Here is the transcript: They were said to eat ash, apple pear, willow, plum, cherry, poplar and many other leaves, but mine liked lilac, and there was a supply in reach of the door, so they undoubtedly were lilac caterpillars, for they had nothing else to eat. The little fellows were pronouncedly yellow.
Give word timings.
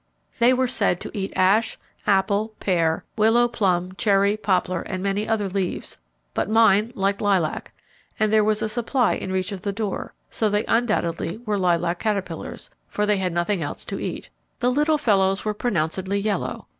They 0.39 0.51
were 0.51 0.67
said 0.67 0.99
to 1.01 1.15
eat 1.15 1.31
ash, 1.35 1.77
apple 2.07 2.55
pear, 2.59 3.05
willow, 3.19 3.47
plum, 3.47 3.91
cherry, 3.99 4.35
poplar 4.35 4.81
and 4.81 5.03
many 5.03 5.27
other 5.27 5.47
leaves, 5.47 5.99
but 6.33 6.49
mine 6.49 6.91
liked 6.95 7.21
lilac, 7.21 7.71
and 8.19 8.33
there 8.33 8.43
was 8.43 8.63
a 8.63 8.67
supply 8.67 9.13
in 9.13 9.31
reach 9.31 9.51
of 9.51 9.61
the 9.61 9.71
door, 9.71 10.15
so 10.31 10.49
they 10.49 10.65
undoubtedly 10.65 11.37
were 11.45 11.59
lilac 11.59 11.99
caterpillars, 11.99 12.71
for 12.87 13.05
they 13.05 13.17
had 13.17 13.31
nothing 13.31 13.61
else 13.61 13.85
to 13.85 13.99
eat. 13.99 14.31
The 14.59 14.71
little 14.71 14.97
fellows 14.97 15.45
were 15.45 15.53
pronouncedly 15.53 16.19
yellow. 16.19 16.65